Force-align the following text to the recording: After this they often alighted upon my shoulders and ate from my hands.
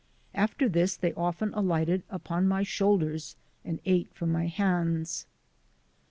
After 0.33 0.67
this 0.67 0.95
they 0.95 1.13
often 1.13 1.53
alighted 1.53 2.01
upon 2.09 2.47
my 2.47 2.63
shoulders 2.63 3.35
and 3.63 3.79
ate 3.85 4.11
from 4.15 4.31
my 4.31 4.47
hands. 4.47 5.27